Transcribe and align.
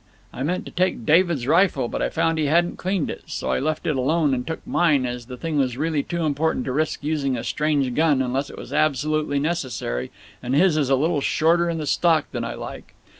I 0.33 0.41
meant 0.41 0.65
to 0.65 0.71
take 0.71 1.05
David's 1.05 1.45
rifle, 1.45 1.87
but 1.87 2.01
I 2.01 2.09
found 2.09 2.39
he 2.39 2.45
hadn't 2.47 2.77
cleaned 2.77 3.11
it, 3.11 3.21
so 3.27 3.51
I 3.51 3.59
left 3.59 3.85
it 3.85 3.95
alone 3.95 4.33
and 4.33 4.47
took 4.47 4.65
mine, 4.65 5.05
as 5.05 5.27
the 5.27 5.37
thing 5.37 5.59
was 5.59 5.77
really 5.77 6.01
too 6.01 6.25
important 6.25 6.65
to 6.65 6.71
risk 6.71 7.03
using 7.03 7.37
a 7.37 7.43
strange 7.43 7.93
gun 7.93 8.19
unless 8.19 8.49
it 8.49 8.57
was 8.57 8.73
absolutely 8.73 9.37
necessary, 9.37 10.09
and 10.41 10.55
his 10.55 10.75
is 10.75 10.89
a 10.89 10.95
little 10.95 11.21
shorter 11.21 11.69
in 11.69 11.77
the 11.77 11.85
stock 11.85 12.25
than 12.31 12.43
I 12.43 12.55
like. 12.55 12.95